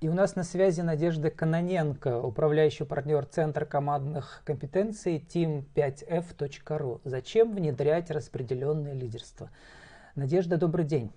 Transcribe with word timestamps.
И 0.00 0.08
у 0.08 0.14
нас 0.14 0.36
на 0.36 0.44
связи 0.44 0.80
Надежда 0.80 1.28
Каноненко, 1.28 2.22
управляющий 2.22 2.84
партнер 2.84 3.24
Центра 3.26 3.64
командных 3.64 4.42
компетенций 4.44 5.18
team5f.ru. 5.18 7.00
Зачем 7.02 7.52
внедрять 7.52 8.08
распределенное 8.12 8.92
лидерство? 8.92 9.50
Надежда, 10.14 10.56
добрый 10.56 10.84
день. 10.84 11.10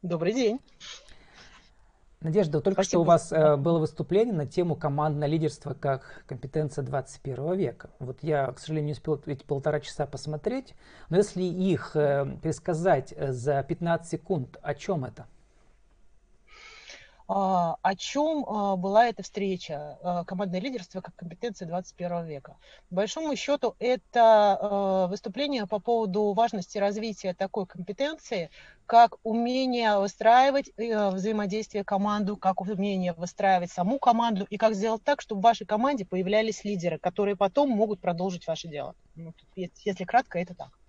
Добрый 0.00 0.32
день. 0.32 0.60
Надежда, 2.20 2.60
только 2.60 2.84
Спасибо. 2.84 2.88
что 2.88 3.00
у 3.00 3.04
вас 3.04 3.32
э, 3.32 3.56
было 3.56 3.80
выступление 3.80 4.32
на 4.32 4.46
тему 4.46 4.76
командное 4.76 5.26
лидерство 5.26 5.74
как 5.74 6.22
компетенция 6.28 6.84
21 6.84 7.54
века. 7.56 7.90
Вот 7.98 8.18
я, 8.22 8.46
к 8.52 8.60
сожалению, 8.60 8.86
не 8.86 8.92
успел 8.92 9.20
эти 9.26 9.42
полтора 9.42 9.80
часа 9.80 10.06
посмотреть, 10.06 10.76
но 11.10 11.16
если 11.16 11.42
их 11.42 11.96
э, 11.96 12.36
пересказать 12.40 13.12
э, 13.16 13.32
за 13.32 13.60
15 13.64 14.08
секунд, 14.08 14.56
о 14.62 14.72
чем 14.76 15.04
это? 15.04 15.26
А, 17.34 17.76
о 17.80 17.94
чем 17.94 18.44
а, 18.46 18.76
была 18.76 19.06
эта 19.06 19.22
встреча 19.22 19.98
а, 20.02 20.24
«Командное 20.24 20.60
лидерство 20.60 21.00
как 21.00 21.16
компетенция 21.16 21.66
21 21.66 22.26
века». 22.26 22.58
По 22.90 22.96
большому 22.96 23.34
счету, 23.36 23.74
это 23.78 25.06
выступление 25.08 25.66
по 25.66 25.78
поводу 25.78 26.34
важности 26.34 26.76
развития 26.76 27.32
такой 27.32 27.66
компетенции, 27.66 28.50
как 28.84 29.16
умение 29.22 29.98
выстраивать 29.98 30.72
взаимодействие 30.76 31.84
команду, 31.84 32.36
как 32.36 32.60
умение 32.60 33.14
выстраивать 33.14 33.70
саму 33.70 33.98
команду 33.98 34.46
и 34.50 34.58
как 34.58 34.74
сделать 34.74 35.02
так, 35.02 35.22
чтобы 35.22 35.40
в 35.40 35.44
вашей 35.44 35.66
команде 35.66 36.04
появлялись 36.04 36.64
лидеры, 36.64 36.98
которые 36.98 37.36
потом 37.36 37.70
могут 37.70 38.00
продолжить 38.00 38.46
ваше 38.46 38.68
дело. 38.68 38.94
Ну, 39.14 39.32
если 39.56 40.04
кратко, 40.04 40.38
это 40.38 40.54
так. 40.54 40.81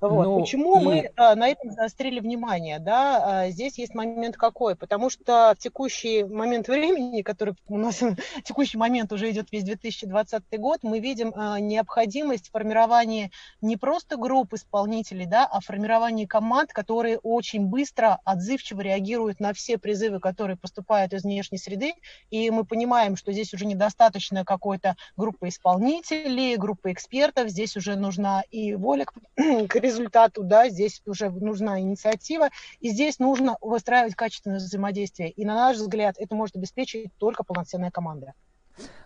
Вот. 0.00 0.24
Ну, 0.24 0.40
Почему 0.40 0.80
и... 0.80 0.84
мы 0.84 1.10
а, 1.16 1.34
на 1.34 1.48
этом 1.48 1.70
заострили 1.70 2.20
внимание? 2.20 2.78
Да? 2.78 3.42
А, 3.42 3.50
здесь 3.50 3.78
есть 3.78 3.94
момент 3.94 4.36
какой? 4.36 4.74
Потому 4.74 5.10
что 5.10 5.54
в 5.54 5.62
текущий 5.62 6.24
момент 6.24 6.68
времени, 6.68 7.22
который 7.22 7.54
у 7.68 7.76
нас 7.76 8.00
текущий 8.44 8.78
момент 8.78 9.12
уже 9.12 9.30
идет 9.30 9.52
весь 9.52 9.64
2020 9.64 10.42
год, 10.58 10.80
мы 10.82 11.00
видим 11.00 11.32
а, 11.34 11.60
необходимость 11.60 12.50
формирования 12.50 13.30
не 13.60 13.76
просто 13.76 14.16
групп 14.16 14.54
исполнителей, 14.54 15.26
да, 15.26 15.46
а 15.46 15.60
формирования 15.60 16.26
команд, 16.26 16.72
которые 16.72 17.18
очень 17.18 17.66
быстро, 17.66 18.20
отзывчиво 18.24 18.80
реагируют 18.80 19.38
на 19.38 19.52
все 19.52 19.76
призывы, 19.76 20.18
которые 20.18 20.56
поступают 20.56 21.12
из 21.12 21.24
внешней 21.24 21.58
среды. 21.58 21.92
И 22.30 22.50
мы 22.50 22.64
понимаем, 22.64 23.16
что 23.16 23.32
здесь 23.32 23.52
уже 23.52 23.66
недостаточно 23.66 24.44
какой-то 24.44 24.96
группы 25.16 25.48
исполнителей, 25.48 26.56
группы 26.56 26.92
экспертов, 26.92 27.48
здесь 27.48 27.76
уже 27.76 27.96
нужна 27.96 28.42
и 28.50 28.74
воля 28.74 29.04
к, 29.04 29.12
к 29.68 29.76
результату, 29.90 30.42
да, 30.42 30.68
здесь 30.68 31.02
уже 31.06 31.30
нужна 31.30 31.80
инициатива, 31.80 32.48
и 32.80 32.90
здесь 32.90 33.18
нужно 33.18 33.56
выстраивать 33.60 34.14
качественное 34.14 34.58
взаимодействие. 34.58 35.30
И 35.30 35.44
на 35.44 35.54
наш 35.54 35.76
взгляд, 35.76 36.16
это 36.18 36.34
может 36.34 36.56
обеспечить 36.56 37.12
только 37.18 37.44
полноценная 37.44 37.90
команда. 37.90 38.34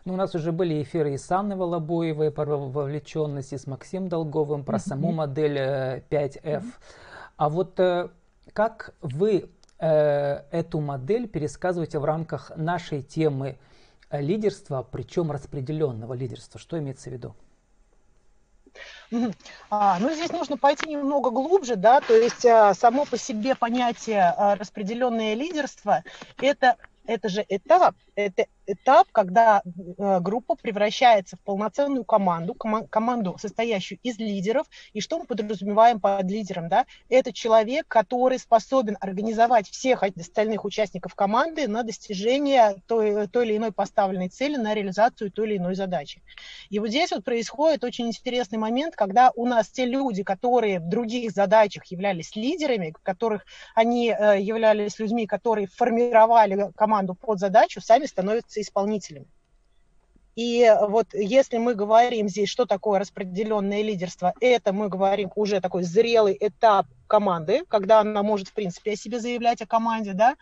Ну, 0.04 0.14
у 0.14 0.16
нас 0.16 0.34
уже 0.34 0.52
были 0.52 0.82
эфиры 0.82 1.14
и 1.14 1.18
с 1.18 1.30
Анной 1.30 1.56
Волобоевой 1.56 2.30
про 2.30 2.56
вовлеченность, 2.56 3.52
и 3.52 3.58
с 3.58 3.66
Максимом 3.66 4.08
Долговым 4.08 4.64
про 4.64 4.76
mm-hmm. 4.76 4.88
саму 4.88 5.12
модель 5.12 5.58
5F. 5.58 6.42
Mm-hmm. 6.42 6.72
А 7.36 7.48
вот 7.48 7.80
э, 7.80 8.08
как 8.52 8.94
вы 9.00 9.50
э, 9.78 10.42
эту 10.50 10.80
модель 10.80 11.26
пересказываете 11.26 11.98
в 11.98 12.04
рамках 12.04 12.52
нашей 12.56 13.02
темы 13.02 13.58
лидерства, 14.10 14.86
причем 14.88 15.32
распределенного 15.32 16.14
лидерства? 16.14 16.60
Что 16.60 16.78
имеется 16.78 17.10
в 17.10 17.12
виду? 17.12 17.34
А, 19.70 19.98
ну, 19.98 20.12
здесь 20.12 20.30
нужно 20.30 20.56
пойти 20.56 20.86
немного 20.88 21.30
глубже, 21.30 21.76
да, 21.76 22.00
то 22.00 22.14
есть 22.14 22.44
а, 22.46 22.74
само 22.74 23.04
по 23.04 23.16
себе 23.18 23.54
понятие 23.54 24.34
а, 24.36 24.56
распределенное 24.56 25.34
лидерство– 25.34 26.02
это 26.40 26.76
это 27.06 27.28
же 27.28 27.44
этап, 27.48 27.96
это 28.16 28.46
этап, 28.66 29.08
когда 29.12 29.62
э, 29.64 30.20
группа 30.20 30.54
превращается 30.54 31.36
в 31.36 31.40
полноценную 31.40 32.04
команду, 32.04 32.54
ком- 32.54 32.86
команду, 32.88 33.36
состоящую 33.38 33.98
из 34.02 34.18
лидеров. 34.18 34.66
И 34.92 35.00
что 35.00 35.18
мы 35.18 35.26
подразумеваем 35.26 36.00
под 36.00 36.24
лидером? 36.30 36.68
Да? 36.68 36.86
Это 37.08 37.32
человек, 37.32 37.86
который 37.88 38.38
способен 38.38 38.96
организовать 39.00 39.68
всех 39.68 40.02
остальных 40.02 40.64
участников 40.64 41.14
команды 41.14 41.68
на 41.68 41.82
достижение 41.82 42.76
той, 42.86 43.28
той 43.28 43.46
или 43.46 43.56
иной 43.56 43.72
поставленной 43.72 44.28
цели, 44.28 44.56
на 44.56 44.74
реализацию 44.74 45.30
той 45.30 45.48
или 45.48 45.56
иной 45.58 45.74
задачи. 45.74 46.22
И 46.70 46.78
вот 46.78 46.88
здесь 46.88 47.10
вот 47.10 47.24
происходит 47.24 47.84
очень 47.84 48.06
интересный 48.06 48.58
момент, 48.58 48.96
когда 48.96 49.30
у 49.34 49.46
нас 49.46 49.68
те 49.68 49.84
люди, 49.84 50.22
которые 50.22 50.80
в 50.80 50.88
других 50.88 51.32
задачах 51.32 51.84
являлись 51.86 52.34
лидерами, 52.36 52.94
которых 53.02 53.44
они 53.74 54.10
э, 54.10 54.40
являлись 54.40 54.98
людьми, 54.98 55.26
которые 55.26 55.66
формировали 55.66 56.72
команду 56.76 57.14
под 57.14 57.38
задачу, 57.38 57.80
сами 57.80 58.03
становятся 58.06 58.54
являются 58.54 58.60
исполнителями. 58.60 59.26
И 60.36 60.68
вот 60.88 61.06
если 61.12 61.58
мы 61.58 61.76
говорим 61.76 62.28
здесь, 62.28 62.48
что 62.48 62.66
такое 62.66 62.98
распределенное 62.98 63.82
лидерство, 63.82 64.34
это 64.40 64.72
мы 64.72 64.88
говорим 64.88 65.30
уже 65.36 65.60
такой 65.60 65.84
зрелый 65.84 66.36
этап 66.40 66.86
команды, 67.06 67.62
когда 67.68 68.00
она 68.00 68.24
может, 68.24 68.48
в 68.48 68.52
принципе, 68.52 68.94
о 68.94 68.96
себе 68.96 69.20
заявлять 69.20 69.62
о 69.62 69.66
команде, 69.66 70.12
да. 70.12 70.34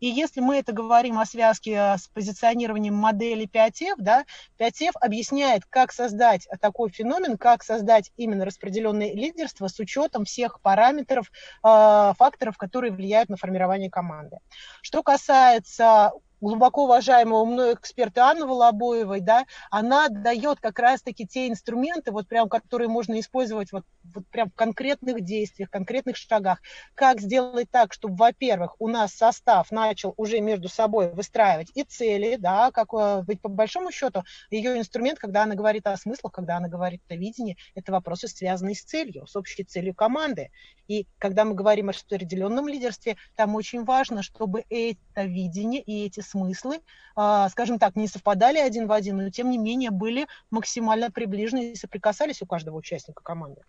И 0.00 0.06
если 0.06 0.40
мы 0.42 0.58
это 0.58 0.72
говорим 0.72 1.18
о 1.18 1.24
связке 1.24 1.94
с 1.96 2.08
позиционированием 2.08 2.92
модели 2.92 3.48
5F, 3.48 3.94
да, 3.96 4.26
5F 4.58 4.90
объясняет, 5.00 5.62
как 5.70 5.92
создать 5.92 6.46
такой 6.60 6.90
феномен, 6.90 7.38
как 7.38 7.62
создать 7.62 8.12
именно 8.18 8.44
распределенное 8.44 9.14
лидерство 9.14 9.68
с 9.68 9.78
учетом 9.78 10.26
всех 10.26 10.60
параметров, 10.60 11.30
э, 11.64 12.12
факторов, 12.18 12.58
которые 12.58 12.92
влияют 12.92 13.30
на 13.30 13.38
формирование 13.38 13.88
команды. 13.88 14.40
Что 14.82 15.02
касается 15.02 16.12
глубоко 16.40 16.84
уважаемого 16.84 17.44
мной 17.44 17.74
эксперта 17.74 18.26
Анны 18.26 18.46
Волобоевой, 18.46 19.20
да, 19.20 19.44
она 19.70 20.08
дает 20.08 20.60
как 20.60 20.78
раз-таки 20.78 21.26
те 21.26 21.48
инструменты, 21.48 22.12
вот 22.12 22.28
прям, 22.28 22.48
которые 22.48 22.88
можно 22.88 23.18
использовать 23.20 23.72
вот, 23.72 23.84
вот 24.14 24.26
прям 24.28 24.50
в 24.50 24.54
конкретных 24.54 25.22
действиях, 25.22 25.70
конкретных 25.70 26.16
шагах. 26.16 26.60
Как 26.94 27.20
сделать 27.20 27.70
так, 27.70 27.92
чтобы, 27.92 28.16
во-первых, 28.16 28.76
у 28.78 28.88
нас 28.88 29.14
состав 29.14 29.70
начал 29.70 30.14
уже 30.16 30.40
между 30.40 30.68
собой 30.68 31.12
выстраивать 31.12 31.70
и 31.74 31.82
цели, 31.82 32.36
да, 32.36 32.70
как, 32.70 32.88
э, 32.94 33.24
ведь 33.26 33.40
по 33.40 33.48
большому 33.48 33.90
счету 33.90 34.22
ее 34.50 34.78
инструмент, 34.78 35.18
когда 35.18 35.42
она 35.42 35.54
говорит 35.54 35.86
о 35.86 35.96
смыслах, 35.96 36.32
когда 36.32 36.56
она 36.56 36.68
говорит 36.68 37.02
о 37.08 37.16
видении, 37.16 37.56
это 37.74 37.92
вопросы, 37.92 38.28
связанные 38.28 38.74
с 38.74 38.82
целью, 38.82 39.26
с 39.26 39.36
общей 39.36 39.64
целью 39.64 39.94
команды. 39.94 40.50
И 40.86 41.06
когда 41.18 41.44
мы 41.44 41.54
говорим 41.54 41.90
о 41.90 41.92
распределенном 41.92 42.68
лидерстве, 42.68 43.16
там 43.34 43.54
очень 43.54 43.84
важно, 43.84 44.22
чтобы 44.22 44.64
это 44.70 45.22
видение 45.22 45.82
и 45.82 46.06
эти 46.06 46.20
смыслы, 46.28 46.80
а, 47.16 47.48
скажем 47.48 47.78
так, 47.78 47.96
не 47.96 48.08
совпадали 48.08 48.58
один 48.58 48.86
в 48.86 48.92
один, 48.92 49.16
но 49.16 49.30
тем 49.30 49.50
не 49.50 49.58
менее 49.58 49.90
были 49.90 50.26
максимально 50.50 51.10
приближены 51.10 51.72
и 51.72 51.76
соприкасались 51.76 52.42
у 52.42 52.46
каждого 52.46 52.76
участника 52.76 53.22
команды. 53.22 53.62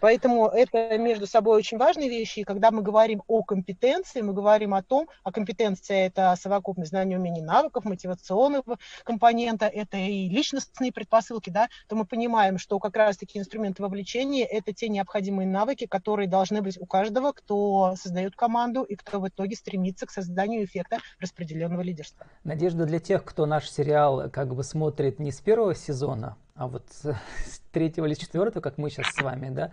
Поэтому 0.00 0.48
это 0.48 0.98
между 0.98 1.26
собой 1.26 1.56
очень 1.56 1.78
важные 1.78 2.08
вещи. 2.08 2.40
И 2.40 2.44
когда 2.44 2.70
мы 2.70 2.82
говорим 2.82 3.22
о 3.26 3.42
компетенции, 3.42 4.20
мы 4.20 4.32
говорим 4.32 4.74
о 4.74 4.82
том, 4.82 5.08
а 5.22 5.32
компетенция– 5.32 6.06
это 6.08 6.34
совокупность 6.40 6.90
знаний, 6.90 7.16
умений, 7.16 7.42
навыков, 7.42 7.84
мотивационного 7.84 8.78
компонента, 9.04 9.66
это 9.66 9.96
и 9.96 10.28
личностные 10.28 10.92
предпосылки, 10.92 11.50
да, 11.50 11.68
то 11.88 11.96
мы 11.96 12.04
понимаем, 12.04 12.58
что 12.58 12.78
как 12.78 12.96
раз-таки 12.96 13.38
инструменты 13.38 13.82
вовлечения– 13.82 14.44
это 14.50 14.72
те 14.72 14.88
необходимые 14.88 15.46
навыки, 15.46 15.86
которые 15.86 16.28
должны 16.28 16.60
быть 16.62 16.78
у 16.80 16.86
каждого, 16.86 17.32
кто 17.32 17.94
создает 17.96 18.36
команду 18.36 18.82
и 18.82 18.96
кто 18.96 19.20
в 19.20 19.28
итоге 19.28 19.56
стремится 19.56 20.06
к 20.06 20.10
созданию 20.10 20.64
эффекта 20.64 20.98
распределенного 21.18 21.80
лидерства. 21.80 22.26
Надежда 22.44 22.84
для 22.84 22.98
тех, 22.98 23.24
кто 23.24 23.46
наш 23.46 23.70
сериал 23.70 24.30
как 24.30 24.54
бы 24.54 24.62
смотрит 24.62 25.18
не 25.18 25.32
с 25.32 25.40
первого 25.40 25.74
сезона, 25.74 26.36
а 26.56 26.68
вот 26.68 26.84
с 26.90 27.14
третьего 27.72 28.06
или 28.06 28.14
четвертого, 28.14 28.62
как 28.62 28.78
мы 28.78 28.88
сейчас 28.88 29.08
с 29.08 29.20
вами, 29.20 29.50
да, 29.50 29.72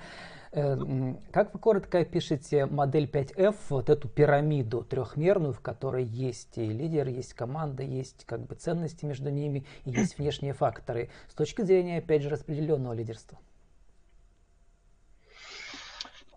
э, 0.51 1.13
как 1.31 1.53
вы 1.53 1.59
коротко 1.59 1.99
опишете 1.99 2.65
модель 2.65 3.05
5F, 3.05 3.55
вот 3.69 3.89
эту 3.89 4.07
пирамиду 4.09 4.83
трехмерную, 4.83 5.53
в 5.53 5.61
которой 5.61 6.03
есть 6.03 6.57
и 6.57 6.65
лидер, 6.65 7.07
есть 7.07 7.33
команда, 7.35 7.83
есть 7.83 8.25
как 8.25 8.47
бы 8.47 8.55
ценности 8.55 9.05
между 9.05 9.29
ними, 9.29 9.65
и 9.85 9.91
есть 9.91 10.17
внешние 10.17 10.53
факторы, 10.53 11.09
с 11.29 11.35
точки 11.35 11.61
зрения, 11.61 11.99
опять 11.99 12.23
же, 12.23 12.29
распределенного 12.29 12.93
лидерства? 12.93 13.37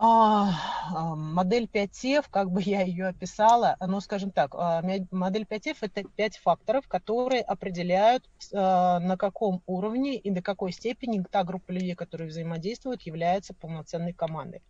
А, 0.06 0.50
а, 0.92 1.14
модель 1.16 1.66
5F, 1.66 2.26
как 2.30 2.50
бы 2.50 2.60
я 2.60 2.82
ее 2.82 3.06
описала, 3.06 3.76
ну, 3.80 4.00
скажем 4.00 4.32
так, 4.32 4.54
а, 4.54 4.82
модель 5.10 5.46
5F– 5.48 5.78
это 5.80 6.04
пять 6.14 6.36
факторов, 6.36 6.86
которые 6.88 7.40
определяют, 7.40 8.28
на 8.52 9.16
каком 9.18 9.62
уровне 9.64 10.16
и 10.16 10.30
до 10.30 10.42
какой 10.42 10.72
степени 10.72 11.24
та 11.30 11.42
группа 11.42 11.72
людей, 11.72 11.94
которые 11.94 12.28
взаимодействуют, 12.28 13.00
является 13.02 13.54
полноценной 13.54 14.12
командой. 14.12 14.60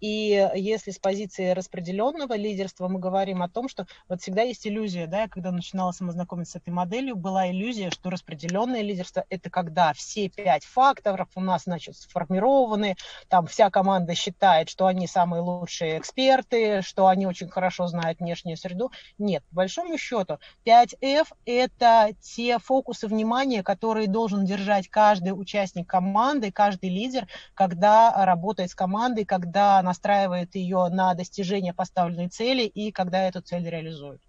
И 0.00 0.50
если 0.54 0.90
с 0.90 0.98
позиции 0.98 1.50
распределенного 1.50 2.34
лидерства 2.34 2.88
мы 2.88 2.98
говорим 2.98 3.42
о 3.42 3.48
том, 3.48 3.68
что 3.68 3.86
вот 4.08 4.22
всегда 4.22 4.42
есть 4.42 4.66
иллюзия, 4.66 5.06
да, 5.06 5.22
я 5.22 5.28
когда 5.28 5.50
начинала 5.52 5.92
самознакомиться 5.92 6.54
с 6.54 6.56
этой 6.56 6.70
моделью, 6.70 7.16
была 7.16 7.50
иллюзия, 7.50 7.90
что 7.90 8.10
распределенное 8.10 8.82
лидерство– 8.82 9.24
это 9.30 9.50
когда 9.50 9.92
все 9.92 10.28
пять 10.28 10.64
факторов 10.64 11.28
у 11.34 11.40
нас, 11.40 11.64
значит, 11.64 11.96
сформированы, 11.96 12.96
там 13.28 13.46
вся 13.46 13.70
команда 13.70 14.14
считает, 14.14 14.68
что 14.68 14.86
они 14.86 15.06
самые 15.06 15.42
лучшие 15.42 15.98
эксперты, 15.98 16.82
что 16.82 17.06
они 17.06 17.26
очень 17.26 17.48
хорошо 17.48 17.86
знают 17.86 18.20
внешнюю 18.20 18.56
среду. 18.56 18.90
Нет, 19.18 19.44
по 19.50 19.56
большому 19.56 19.98
счету, 19.98 20.38
5F– 20.64 21.28
это 21.44 22.10
те 22.20 22.58
фокусы 22.58 23.06
внимания, 23.06 23.62
которые 23.62 24.08
должен 24.08 24.44
держать 24.44 24.88
каждый 24.88 25.30
участник 25.30 25.88
команды, 25.88 26.50
каждый 26.50 26.90
лидер, 26.90 27.26
когда 27.54 28.24
работает 28.24 28.70
с 28.70 28.74
командой, 28.74 29.24
когда 29.24 29.82
настраивает 29.90 30.54
ее 30.54 30.88
на 30.88 31.14
достижение 31.14 31.74
поставленной 31.74 32.28
цели 32.28 32.62
и 32.62 32.92
когда 32.92 33.26
эту 33.26 33.40
цель 33.40 33.68
реализует. 33.68 34.20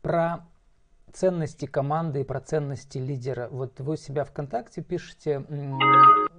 Про 0.00 0.46
ценности 1.12 1.66
команды 1.66 2.20
и 2.20 2.24
про 2.24 2.40
ценности 2.40 2.96
лидера. 2.98 3.48
Вот 3.50 3.80
вы 3.80 3.92
у 3.92 3.96
себя 3.96 4.24
ВКонтакте 4.24 4.80
пишете 4.82 5.44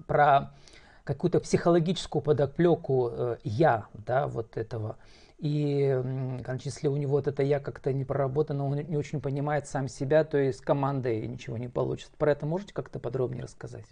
про 0.07 0.55
какую-то 1.03 1.39
психологическую 1.39 2.21
подоплеку 2.23 3.09
э, 3.11 3.37
я, 3.43 3.85
да, 3.93 4.27
вот 4.27 4.57
этого. 4.57 4.97
И, 5.37 6.01
конечно, 6.43 6.69
если 6.69 6.87
у 6.87 6.97
него 6.97 7.11
вот 7.11 7.27
это 7.27 7.43
я 7.43 7.59
как-то 7.59 7.93
не 7.93 8.05
проработано, 8.05 8.65
он 8.65 8.75
не 8.75 8.97
очень 8.97 9.21
понимает 9.21 9.67
сам 9.67 9.87
себя, 9.87 10.23
то 10.23 10.37
есть 10.37 10.59
с 10.59 10.61
командой 10.61 11.27
ничего 11.27 11.57
не 11.57 11.67
получится. 11.67 12.11
Про 12.17 12.31
это 12.31 12.45
можете 12.45 12.73
как-то 12.73 12.99
подробнее 12.99 13.43
рассказать? 13.43 13.85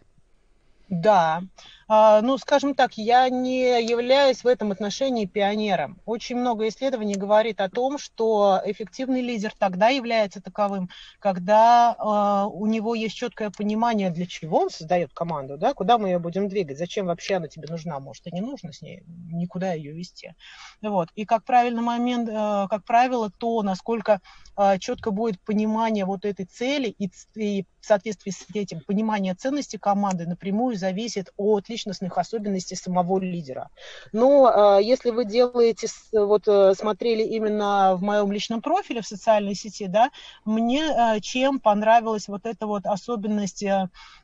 Да, 0.89 1.41
а, 1.89 2.21
ну, 2.21 2.37
скажем 2.37 2.75
так, 2.75 2.97
я 2.97 3.29
не 3.29 3.81
являюсь 3.81 4.43
в 4.43 4.47
этом 4.47 4.71
отношении 4.71 5.25
пионером. 5.25 5.99
Очень 6.05 6.37
много 6.37 6.67
исследований 6.67 7.15
говорит 7.15 7.61
о 7.61 7.69
том, 7.69 7.97
что 7.97 8.61
эффективный 8.65 9.21
лидер 9.21 9.53
тогда 9.57 9.87
является 9.89 10.41
таковым, 10.41 10.89
когда 11.19 11.95
э, 11.97 12.49
у 12.49 12.65
него 12.65 12.93
есть 12.93 13.15
четкое 13.15 13.51
понимание, 13.51 14.09
для 14.09 14.25
чего 14.25 14.59
он 14.59 14.69
создает 14.69 15.13
команду, 15.13 15.57
да, 15.57 15.73
куда 15.73 15.97
мы 15.97 16.09
ее 16.09 16.19
будем 16.19 16.49
двигать, 16.49 16.77
зачем 16.77 17.05
вообще 17.05 17.35
она 17.35 17.47
тебе 17.47 17.67
нужна, 17.69 17.99
может, 17.99 18.27
и 18.27 18.31
не 18.31 18.41
нужно 18.41 18.73
с 18.73 18.81
ней 18.81 19.03
никуда 19.31 19.73
ее 19.73 19.93
вести. 19.93 20.35
Вот. 20.81 21.09
И 21.15 21.25
как 21.25 21.43
правильный 21.43 21.83
момент, 21.83 22.29
э, 22.29 22.67
как 22.69 22.83
правило, 22.85 23.29
то, 23.29 23.61
насколько 23.61 24.21
четко 24.79 25.11
будет 25.11 25.39
понимание 25.41 26.03
вот 26.03 26.25
этой 26.25 26.45
цели 26.45 26.87
и, 26.87 27.11
и 27.35 27.67
в 27.79 27.85
соответствии 27.85 28.31
с 28.31 28.43
этим 28.55 28.81
понимание 28.81 29.35
ценности 29.35 29.77
команды 29.77 30.25
напрямую 30.25 30.76
зависит 30.77 31.31
от 31.37 31.69
личностных 31.69 32.17
особенностей 32.17 32.75
самого 32.75 33.19
лидера. 33.19 33.69
Но 34.13 34.77
э, 34.79 34.83
если 34.83 35.09
вы 35.09 35.25
делаете, 35.25 35.87
вот 36.13 36.47
э, 36.47 36.73
смотрели 36.75 37.23
именно 37.23 37.95
в 37.95 38.03
моем 38.03 38.31
личном 38.31 38.61
профиле 38.61 39.01
в 39.01 39.07
социальной 39.07 39.55
сети, 39.55 39.87
да, 39.87 40.11
мне 40.45 40.83
э, 40.83 41.19
чем 41.21 41.59
понравилась 41.59 42.27
вот 42.27 42.45
эта 42.45 42.67
вот 42.67 42.85
особенность 42.85 43.63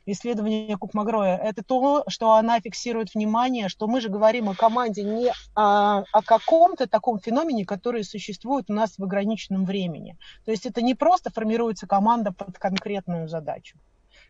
исследования 0.06 0.76
Кукмагроя, 0.76 1.36
это 1.36 1.62
то, 1.62 2.04
что 2.08 2.32
она 2.32 2.60
фиксирует 2.60 3.14
внимание, 3.14 3.68
что 3.68 3.86
мы 3.86 4.00
же 4.00 4.08
говорим 4.08 4.48
о 4.48 4.54
команде 4.54 5.02
не 5.02 5.32
о, 5.54 6.04
о 6.12 6.22
каком-то 6.22 6.86
таком 6.86 7.18
феномене, 7.18 7.64
который 7.64 8.04
существует 8.04 8.70
у 8.70 8.72
нас 8.72 8.98
в 8.98 9.04
ограниченном 9.04 9.64
времени. 9.64 10.16
То 10.44 10.50
есть 10.50 10.66
это 10.66 10.82
не 10.82 10.94
просто 10.94 11.30
формируется 11.30 11.86
команда 11.86 12.32
под 12.32 12.58
конкретную 12.58 13.28
задачу. 13.28 13.78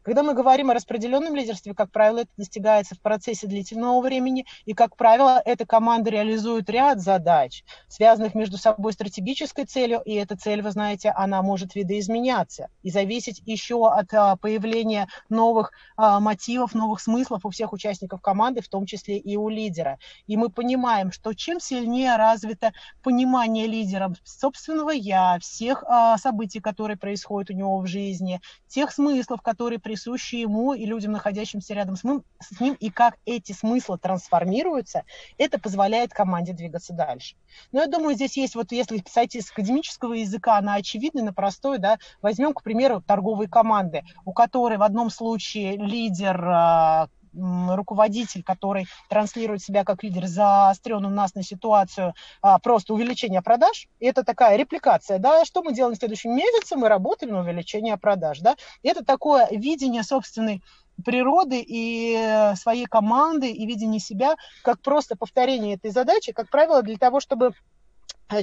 Когда 0.05 0.23
мы 0.23 0.35
говорим 0.35 0.71
о 0.71 0.75
распределенном 0.75 1.35
лидерстве, 1.35 1.75
как 1.75 1.91
правило, 1.91 2.19
это 2.19 2.31
достигается 2.37 2.95
в 2.95 3.01
процессе 3.01 3.47
длительного 3.47 4.03
времени, 4.03 4.45
и, 4.67 4.75
как 4.75 4.97
правило, 4.97 5.41
эта 5.43 5.65
команда 5.65 6.11
реализует 6.11 6.69
ряд 6.69 7.01
задач, 7.01 7.65
связанных 7.89 8.35
между 8.35 8.59
собой 8.59 8.93
стратегической 8.93 9.65
целью, 9.65 10.03
и 10.05 10.13
эта 10.13 10.37
цель, 10.37 10.61
вы 10.61 10.73
знаете, 10.73 11.09
она 11.09 11.41
может 11.41 11.75
видоизменяться 11.75 12.69
и 12.83 12.91
зависеть 12.91 13.41
еще 13.47 13.89
от 13.89 14.13
а, 14.13 14.37
появления 14.37 15.09
новых 15.31 15.73
а, 15.97 16.21
мотивов, 16.21 16.75
новых 16.75 17.01
смыслов 17.01 17.47
у 17.47 17.51
всех 17.51 17.73
участников 17.73 18.21
команды, 18.21 18.61
в 18.61 18.69
том 18.69 18.85
числе 18.85 19.17
и 19.17 19.39
у 19.39 19.49
лидера. 19.49 19.99
И 20.27 20.37
мы 20.37 20.51
понимаем, 20.51 21.13
что 21.13 21.33
чем 21.33 21.61
сильнее 21.61 22.17
развито 22.17 22.75
понимание 23.03 23.67
лидером 23.67 24.17
собственного 24.23 24.91
«я», 24.91 25.39
всех 25.41 25.83
а, 25.87 26.19
событий, 26.19 26.61
которые 26.61 26.99
происходят 26.99 27.49
у 27.49 27.55
него 27.55 27.79
в 27.79 27.87
жизни, 27.87 28.43
тех 28.69 28.93
смыслов, 28.93 29.41
которые 29.41 29.79
происходят 29.79 29.94
присущи 29.95 30.35
ему 30.35 30.75
и 30.75 30.87
людям, 30.87 31.13
находящимся 31.13 31.73
рядом 31.73 31.95
с 31.95 32.03
ним, 32.03 32.25
с 32.41 32.61
ним, 32.61 32.75
и 32.75 32.91
как 32.91 33.17
эти 33.27 33.53
смыслы 33.53 33.97
трансформируются, 33.97 35.05
это 35.39 35.61
позволяет 35.61 36.13
команде 36.13 36.53
двигаться 36.53 36.93
дальше. 36.93 37.37
Но 37.71 37.81
я 37.81 37.87
думаю, 37.87 38.17
здесь 38.17 38.37
есть, 38.37 38.57
вот 38.57 38.73
если 38.73 38.99
писать 38.99 39.37
из 39.37 39.53
академического 39.53 40.15
языка 40.15 40.61
на 40.61 40.75
очевидный, 40.75 41.23
на 41.23 41.33
простой, 41.33 41.79
да, 41.79 41.99
возьмем, 42.23 42.55
к 42.55 42.65
примеру, 42.65 43.03
торговые 43.07 43.49
команды, 43.49 44.03
у 44.25 44.33
которой 44.33 44.79
в 44.79 44.83
одном 44.83 45.11
случае 45.11 45.77
лидер 45.77 46.45
а, 46.45 47.09
руководитель, 47.35 48.43
который 48.43 48.87
транслирует 49.09 49.63
себя 49.63 49.85
как 49.85 50.03
лидер, 50.03 50.27
заострен 50.27 51.05
у 51.05 51.11
нас 51.11 51.35
на 51.35 51.43
ситуацию 51.43 52.15
а, 52.43 52.59
просто 52.59 52.95
увеличения 52.95 53.43
продаж. 53.43 53.89
И 54.01 54.07
это 54.07 54.25
такая 54.25 54.57
репликация, 54.57 55.19
да, 55.19 55.45
что 55.45 55.63
мы 55.63 55.75
делаем 55.75 55.95
в 55.95 55.99
следующем 55.99 56.35
месяце, 56.35 56.77
мы 56.77 56.89
работаем 56.89 57.33
на 57.33 57.41
увеличение 57.41 57.97
продаж, 57.97 58.41
да. 58.41 58.57
И 58.83 58.89
это 58.89 59.05
такое 59.05 59.49
видение 59.51 60.03
собственной 60.03 60.63
природы 61.05 61.61
и 61.61 62.15
э, 62.17 62.55
своей 62.55 62.87
команды 62.87 63.51
и 63.51 63.67
видение 63.67 64.01
себя 64.01 64.37
как 64.63 64.81
просто 64.81 65.17
повторение 65.17 65.75
этой 65.75 65.91
задачи, 65.91 66.33
как 66.33 66.51
правило, 66.51 66.83
для 66.83 66.97
того, 66.97 67.21
чтобы 67.21 67.53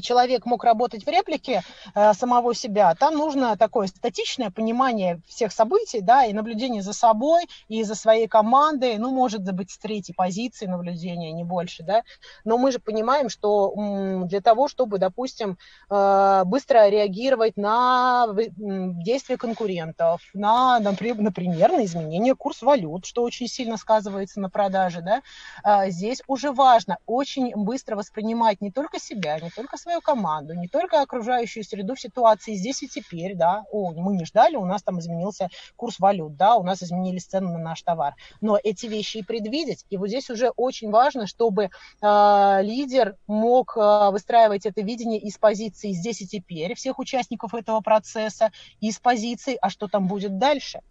человек 0.01 0.45
мог 0.45 0.63
работать 0.63 1.05
в 1.05 1.09
реплике 1.09 1.63
э, 1.95 2.13
самого 2.13 2.53
себя, 2.53 2.95
там 2.95 3.15
нужно 3.15 3.57
такое 3.57 3.87
статичное 3.87 4.51
понимание 4.51 5.21
всех 5.27 5.51
событий, 5.51 6.01
да, 6.01 6.25
и 6.25 6.33
наблюдение 6.33 6.81
за 6.81 6.93
собой, 6.93 7.45
и 7.67 7.83
за 7.83 7.95
своей 7.95 8.27
командой, 8.27 8.97
ну, 8.97 9.11
может 9.11 9.41
быть, 9.53 9.71
с 9.71 9.77
третьей 9.77 10.13
позиции 10.13 10.65
наблюдения, 10.65 11.31
не 11.31 11.43
больше, 11.43 11.83
да, 11.83 12.03
но 12.45 12.57
мы 12.57 12.71
же 12.71 12.79
понимаем, 12.79 13.29
что 13.29 13.73
м, 13.75 14.27
для 14.27 14.41
того, 14.41 14.67
чтобы, 14.67 14.97
допустим, 14.97 15.57
э, 15.89 16.43
быстро 16.45 16.89
реагировать 16.89 17.57
на 17.57 18.27
действия 18.57 19.37
конкурентов, 19.37 20.21
на, 20.33 20.79
например, 20.79 21.71
на 21.71 21.85
изменение 21.85 22.35
курса 22.35 22.65
валют, 22.65 23.05
что 23.05 23.23
очень 23.23 23.47
сильно 23.47 23.77
сказывается 23.77 24.39
на 24.39 24.49
продаже, 24.49 25.01
да, 25.01 25.21
э, 25.63 25.89
здесь 25.91 26.21
уже 26.27 26.51
важно 26.51 26.97
очень 27.05 27.51
быстро 27.55 27.95
воспринимать 27.95 28.61
не 28.61 28.71
только 28.71 28.99
себя, 28.99 29.39
не 29.39 29.49
только 29.49 29.70
свою 29.77 30.01
команду, 30.01 30.53
не 30.53 30.67
только 30.67 31.01
окружающую 31.01 31.63
среду 31.63 31.95
в 31.95 32.01
ситуации 32.01 32.55
здесь 32.55 32.83
и 32.83 32.87
теперь, 32.87 33.35
да, 33.35 33.63
о, 33.71 33.91
мы 33.91 34.15
не 34.15 34.25
ждали, 34.25 34.55
у 34.55 34.65
нас 34.65 34.83
там 34.83 34.99
изменился 34.99 35.49
курс 35.75 35.99
валют, 35.99 36.35
да, 36.35 36.55
у 36.55 36.63
нас 36.63 36.83
изменились 36.83 37.25
цены 37.25 37.51
на 37.51 37.59
наш 37.59 37.81
товар, 37.81 38.15
но 38.41 38.57
эти 38.61 38.85
вещи 38.85 39.17
и 39.17 39.23
предвидеть, 39.23 39.85
и 39.89 39.97
вот 39.97 40.07
здесь 40.07 40.29
уже 40.29 40.49
очень 40.49 40.91
важно, 40.91 41.27
чтобы 41.27 41.69
э, 42.01 42.59
лидер 42.61 43.15
мог 43.27 43.77
э, 43.77 44.09
выстраивать 44.11 44.65
это 44.65 44.81
видение 44.81 45.19
из 45.19 45.37
позиции 45.37 45.91
здесь 45.91 46.21
и 46.21 46.27
теперь 46.27 46.75
всех 46.75 46.99
участников 46.99 47.53
этого 47.53 47.81
процесса, 47.81 48.51
из 48.79 48.99
позиции, 48.99 49.57
а 49.61 49.69
что 49.69 49.87
там 49.87 50.07
будет 50.07 50.37
дальше. 50.37 50.81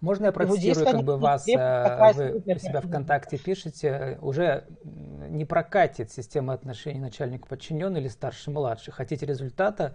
Можно 0.00 0.26
я 0.26 0.32
процитирую, 0.32 0.84
как 0.86 1.02
бы 1.02 1.16
вас, 1.16 1.46
э, 1.48 2.12
вы 2.14 2.54
у 2.54 2.58
себя 2.58 2.80
ВКонтакте 2.80 3.38
пишете, 3.38 4.18
уже 4.20 4.64
не 4.84 5.44
прокатит 5.44 6.10
система 6.10 6.54
отношений 6.54 7.00
начальник-подчиненный 7.00 8.00
или 8.00 8.08
старший-младший. 8.08 8.92
Хотите 8.92 9.26
результата, 9.26 9.94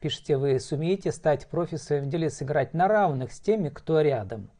пишите 0.00 0.36
вы, 0.36 0.60
сумеете 0.60 1.12
стать 1.12 1.46
профи 1.46 1.76
в 1.76 1.82
своем 1.82 2.08
деле, 2.08 2.30
сыграть 2.30 2.74
на 2.74 2.88
равных 2.88 3.32
с 3.32 3.40
теми, 3.40 3.68
кто 3.68 4.00
рядом 4.00 4.50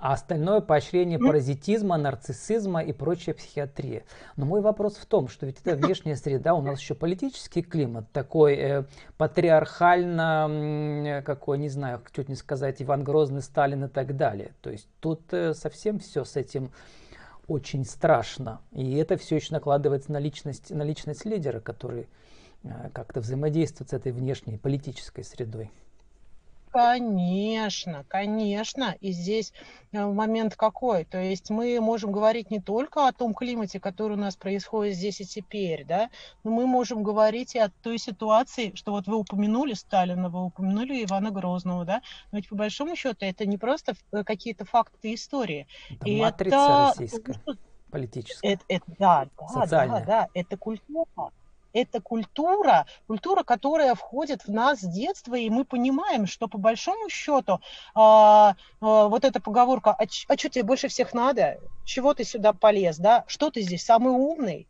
а 0.00 0.14
остальное 0.14 0.62
поощрение 0.62 1.18
паразитизма, 1.18 1.98
нарциссизма 1.98 2.82
и 2.82 2.92
прочая 2.92 3.34
психиатрия. 3.34 4.04
Но 4.36 4.46
мой 4.46 4.62
вопрос 4.62 4.96
в 4.96 5.04
том, 5.04 5.28
что 5.28 5.44
ведь 5.44 5.58
это 5.62 5.76
внешняя 5.86 6.16
среда, 6.16 6.54
у 6.54 6.62
нас 6.62 6.80
еще 6.80 6.94
политический 6.94 7.62
климат 7.62 8.10
такой 8.10 8.54
э, 8.54 8.84
патриархально, 9.18 11.22
какой, 11.24 11.58
не 11.58 11.68
знаю, 11.68 12.00
чуть 12.12 12.30
не 12.30 12.34
сказать, 12.34 12.80
Иван 12.80 13.04
Грозный, 13.04 13.42
Сталин 13.42 13.84
и 13.84 13.88
так 13.88 14.16
далее. 14.16 14.54
То 14.62 14.70
есть 14.70 14.88
тут 15.00 15.20
э, 15.32 15.52
совсем 15.52 15.98
все 15.98 16.24
с 16.24 16.36
этим 16.36 16.70
очень 17.46 17.84
страшно. 17.84 18.62
И 18.72 18.96
это 18.96 19.18
все 19.18 19.36
еще 19.36 19.52
накладывается 19.52 20.12
на 20.12 20.18
личность, 20.18 20.70
на 20.70 20.82
личность 20.82 21.26
лидера, 21.26 21.60
который 21.60 22.08
э, 22.62 22.88
как-то 22.94 23.20
взаимодействует 23.20 23.90
с 23.90 23.92
этой 23.92 24.12
внешней 24.12 24.56
политической 24.56 25.24
средой. 25.24 25.70
Конечно, 26.70 28.04
конечно. 28.06 28.96
И 29.00 29.10
здесь 29.10 29.52
э, 29.90 30.06
момент 30.06 30.54
какой? 30.54 31.04
То 31.04 31.18
есть 31.18 31.50
мы 31.50 31.80
можем 31.80 32.12
говорить 32.12 32.50
не 32.50 32.60
только 32.60 33.08
о 33.08 33.12
том 33.12 33.34
климате, 33.34 33.80
который 33.80 34.12
у 34.16 34.20
нас 34.20 34.36
происходит 34.36 34.94
здесь 34.94 35.20
и 35.20 35.24
теперь, 35.24 35.84
да, 35.84 36.10
но 36.44 36.52
мы 36.52 36.68
можем 36.68 37.02
говорить 37.02 37.56
и 37.56 37.58
о 37.58 37.70
той 37.82 37.98
ситуации, 37.98 38.72
что 38.76 38.92
вот 38.92 39.08
вы 39.08 39.16
упомянули 39.16 39.72
Сталина, 39.72 40.28
вы 40.28 40.44
упомянули 40.44 41.04
Ивана 41.04 41.32
Грозного, 41.32 41.84
да, 41.84 42.02
но 42.30 42.38
ведь 42.38 42.48
по 42.48 42.54
большому 42.54 42.94
счету 42.94 43.24
это 43.26 43.46
не 43.46 43.58
просто 43.58 43.94
э, 44.12 44.22
какие-то 44.22 44.64
факты 44.64 45.14
истории. 45.14 45.66
Это 45.90 46.08
и 46.08 46.20
матрица 46.20 46.56
это, 46.56 47.00
российская. 47.00 47.34
политическое. 47.90 48.52
Это, 48.52 48.64
это, 48.68 48.84
да, 48.98 49.28
да, 49.54 49.66
да, 49.66 50.00
да, 50.06 50.28
это 50.34 50.56
культура 50.56 51.32
это 51.72 52.00
культура, 52.00 52.86
культура, 53.06 53.42
которая 53.42 53.94
входит 53.94 54.42
в 54.44 54.52
нас 54.52 54.80
с 54.80 54.88
детства, 54.88 55.34
и 55.34 55.50
мы 55.50 55.64
понимаем, 55.64 56.26
что 56.26 56.48
по 56.48 56.58
большому 56.58 57.08
счету 57.08 57.60
а, 57.94 58.54
а, 58.80 59.08
вот 59.08 59.24
эта 59.24 59.40
поговорка, 59.40 59.92
а, 59.92 60.04
а 60.04 60.36
что 60.36 60.48
тебе 60.48 60.64
больше 60.64 60.88
всех 60.88 61.14
надо, 61.14 61.58
чего 61.84 62.14
ты 62.14 62.24
сюда 62.24 62.52
полез, 62.52 62.98
да, 62.98 63.24
что 63.26 63.50
ты 63.50 63.62
здесь 63.62 63.84
самый 63.84 64.12
умный, 64.12 64.68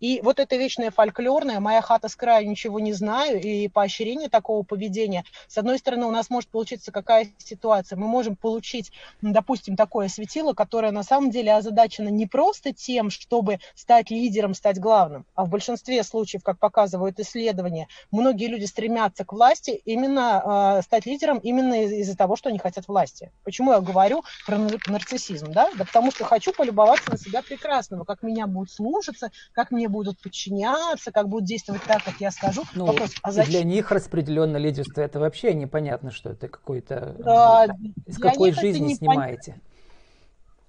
и 0.00 0.20
вот 0.22 0.40
это 0.40 0.56
вечное 0.56 0.90
фольклорное, 0.90 1.60
моя 1.60 1.80
хата 1.82 2.08
с 2.08 2.16
краю, 2.16 2.48
ничего 2.48 2.80
не 2.80 2.92
знаю, 2.92 3.40
и 3.40 3.68
поощрение 3.68 4.28
такого 4.28 4.62
поведения, 4.62 5.24
с 5.48 5.58
одной 5.58 5.78
стороны, 5.78 6.06
у 6.06 6.10
нас 6.10 6.30
может 6.30 6.50
получиться 6.50 6.90
какая 6.92 7.28
ситуация, 7.38 7.96
мы 7.96 8.08
можем 8.08 8.36
получить, 8.36 8.92
допустим, 9.22 9.76
такое 9.76 10.08
светило, 10.08 10.52
которое 10.54 10.92
на 10.92 11.02
самом 11.02 11.30
деле 11.30 11.54
озадачено 11.54 12.08
не 12.08 12.26
просто 12.26 12.72
тем, 12.72 13.10
чтобы 13.10 13.58
стать 13.74 14.10
лидером, 14.10 14.54
стать 14.54 14.78
главным, 14.78 15.26
а 15.34 15.44
в 15.44 15.48
большинстве 15.50 16.02
случаев, 16.02 16.42
как 16.42 16.58
показывают 16.58 17.18
исследования, 17.20 17.88
многие 18.10 18.46
люди 18.46 18.64
стремятся 18.64 19.24
к 19.24 19.32
власти 19.32 19.80
именно 19.84 20.78
э, 20.78 20.82
стать 20.82 21.06
лидером 21.06 21.38
именно 21.38 21.84
из- 21.84 21.92
из-за 21.92 22.16
того, 22.16 22.36
что 22.36 22.48
они 22.48 22.58
хотят 22.58 22.88
власти. 22.88 23.32
Почему 23.44 23.72
я 23.72 23.80
говорю 23.80 24.22
про 24.46 24.58
нарциссизм, 24.86 25.52
да? 25.52 25.70
Да 25.76 25.84
потому 25.84 26.10
что 26.10 26.24
хочу 26.24 26.52
полюбоваться 26.52 27.10
на 27.10 27.18
себя 27.18 27.42
прекрасного, 27.42 28.04
как 28.04 28.22
меня 28.22 28.46
будут 28.46 28.70
слушаться, 28.70 29.30
как 29.52 29.70
мне 29.70 29.88
будут 29.90 30.20
подчиняться, 30.20 31.12
как 31.12 31.28
будут 31.28 31.46
действовать 31.46 31.82
так, 31.82 32.02
как 32.04 32.20
я 32.20 32.30
скажу. 32.30 32.64
Ну, 32.74 32.86
Вопрос, 32.86 33.10
а 33.22 33.32
зачем? 33.32 33.50
Для 33.50 33.64
них 33.64 33.90
распределенное 33.90 34.60
лидерство 34.60 35.00
это 35.00 35.20
вообще 35.20 35.54
непонятно, 35.54 36.10
что 36.10 36.30
это 36.30 36.48
какой-то... 36.48 37.16
А, 37.24 37.66
из 38.06 38.18
какой 38.18 38.52
жизни 38.52 38.94
снимаете? 38.94 39.60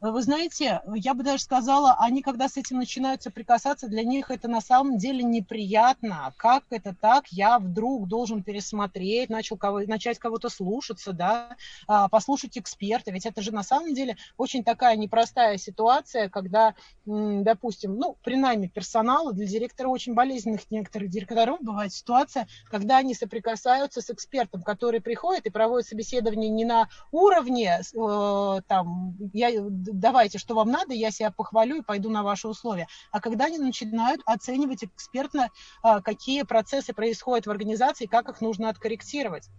Вы 0.01 0.23
знаете, 0.23 0.81
я 0.95 1.13
бы 1.13 1.23
даже 1.23 1.43
сказала, 1.43 1.95
они 1.99 2.23
когда 2.23 2.49
с 2.49 2.57
этим 2.57 2.77
начинают 2.77 3.21
соприкасаться, 3.21 3.87
для 3.87 4.03
них 4.03 4.31
это 4.31 4.47
на 4.47 4.59
самом 4.59 4.97
деле 4.97 5.21
неприятно. 5.23 6.33
Как 6.37 6.63
это 6.71 6.95
так? 6.99 7.27
Я 7.27 7.59
вдруг 7.59 8.07
должен 8.07 8.41
пересмотреть, 8.41 9.29
начал 9.29 9.57
кого, 9.57 9.81
начать 9.81 10.17
кого-то 10.17 10.49
слушаться, 10.49 11.13
да, 11.13 11.55
а, 11.87 12.09
послушать 12.09 12.57
эксперта. 12.57 13.11
Ведь 13.11 13.27
это 13.27 13.43
же 13.43 13.51
на 13.51 13.61
самом 13.61 13.93
деле 13.93 14.17
очень 14.37 14.63
такая 14.63 14.95
непростая 14.95 15.57
ситуация, 15.57 16.29
когда, 16.29 16.73
допустим, 17.05 17.95
ну, 17.95 18.17
при 18.23 18.37
найме 18.37 18.69
персонала 18.69 19.33
для 19.33 19.45
директора 19.45 19.87
очень 19.89 20.15
болезненных 20.15 20.71
некоторых 20.71 21.11
директоров 21.11 21.59
бывает 21.61 21.93
ситуация, 21.93 22.47
когда 22.71 22.97
они 22.97 23.13
соприкасаются 23.13 24.01
с 24.01 24.09
экспертом, 24.09 24.63
который 24.63 24.99
приходит 24.99 25.45
и 25.45 25.51
проводит 25.51 25.87
собеседование 25.87 26.49
не 26.49 26.65
на 26.65 26.89
уровне, 27.11 27.81
э, 27.81 28.61
там, 28.67 29.15
я 29.31 29.51
давайте, 29.91 30.37
что 30.37 30.55
вам 30.55 30.71
надо, 30.71 30.93
я 30.93 31.11
себя 31.11 31.31
похвалю 31.31 31.77
и 31.77 31.83
пойду 31.83 32.09
на 32.09 32.23
ваши 32.23 32.47
условия. 32.47 32.87
А 33.11 33.19
когда 33.19 33.45
они 33.45 33.57
начинают 33.57 34.21
оценивать 34.25 34.83
экспертно, 34.83 35.49
а, 35.81 36.01
какие 36.01 36.43
процессы 36.43 36.93
происходят 36.93 37.47
в 37.47 37.51
организации, 37.51 38.05
как 38.05 38.29
их 38.29 38.41
нужно 38.41 38.69
откорректировать. 38.69 39.49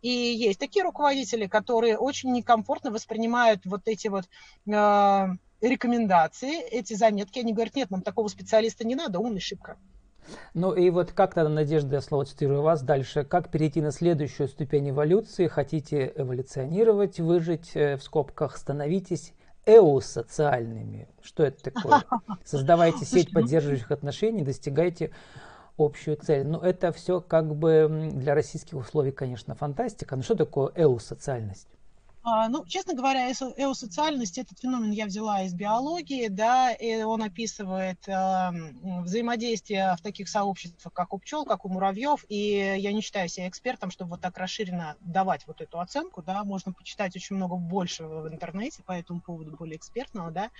И 0.00 0.08
есть 0.08 0.60
такие 0.60 0.84
руководители, 0.84 1.46
которые 1.46 1.98
очень 1.98 2.32
некомфортно 2.32 2.90
воспринимают 2.90 3.64
вот 3.64 3.82
эти 3.86 4.06
вот 4.06 4.26
э, 4.66 5.26
рекомендации, 5.60 6.60
эти 6.60 6.94
заметки. 6.94 7.40
Они 7.40 7.52
говорят, 7.52 7.74
нет, 7.74 7.90
нам 7.90 8.02
такого 8.02 8.28
специалиста 8.28 8.86
не 8.86 8.94
надо, 8.94 9.18
умный 9.18 9.40
шибко. 9.40 9.76
Ну 10.54 10.74
и 10.74 10.90
вот 10.90 11.12
как 11.12 11.34
тогда, 11.34 11.48
Надежда, 11.48 11.96
я 11.96 12.00
снова 12.00 12.24
цитирую 12.24 12.62
вас 12.62 12.82
дальше, 12.82 13.24
как 13.24 13.50
перейти 13.50 13.80
на 13.80 13.90
следующую 13.90 14.48
ступень 14.48 14.90
эволюции, 14.90 15.46
хотите 15.46 16.12
эволюционировать, 16.14 17.18
выжить, 17.18 17.72
э, 17.74 17.96
в 17.96 18.02
скобках, 18.02 18.56
становитесь 18.56 19.32
эусоциальными. 19.68 21.08
Что 21.22 21.44
это 21.44 21.70
такое? 21.70 22.02
Создавайте 22.44 23.04
сеть 23.04 23.32
поддерживающих 23.32 23.90
отношений, 23.90 24.42
достигайте 24.42 25.10
общую 25.76 26.16
цель. 26.16 26.46
Но 26.46 26.58
это 26.58 26.90
все 26.90 27.20
как 27.20 27.54
бы 27.54 28.10
для 28.14 28.34
российских 28.34 28.78
условий, 28.78 29.12
конечно, 29.12 29.54
фантастика. 29.54 30.16
Но 30.16 30.22
что 30.22 30.34
такое 30.34 30.72
эусоциальность? 30.74 31.68
А, 32.30 32.48
ну, 32.50 32.66
честно 32.66 32.92
говоря, 32.92 33.30
эосоциальность, 33.30 34.36
этот 34.36 34.58
феномен 34.58 34.90
я 34.90 35.06
взяла 35.06 35.44
из 35.44 35.54
биологии, 35.54 36.28
да, 36.28 36.72
и 36.72 37.02
он 37.02 37.22
описывает 37.22 38.06
э, 38.06 38.50
взаимодействие 38.82 39.96
в 39.98 40.02
таких 40.02 40.28
сообществах, 40.28 40.92
как 40.92 41.14
у 41.14 41.18
пчел, 41.18 41.46
как 41.46 41.64
у 41.64 41.70
муравьев, 41.70 42.26
и 42.28 42.74
я 42.76 42.92
не 42.92 43.00
считаю 43.00 43.30
себя 43.30 43.48
экспертом, 43.48 43.90
чтобы 43.90 44.10
вот 44.10 44.20
так 44.20 44.36
расширенно 44.36 44.96
давать 45.00 45.46
вот 45.46 45.62
эту 45.62 45.80
оценку, 45.80 46.22
да, 46.22 46.44
можно 46.44 46.74
почитать 46.74 47.16
очень 47.16 47.36
много 47.36 47.56
больше 47.56 48.04
в 48.04 48.28
интернете 48.28 48.82
по 48.82 48.92
этому 48.92 49.22
поводу, 49.22 49.56
более 49.56 49.78
экспертного, 49.78 50.30
да. 50.30 50.50